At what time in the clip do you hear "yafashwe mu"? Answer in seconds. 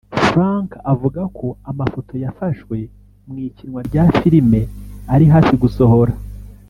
2.23-3.37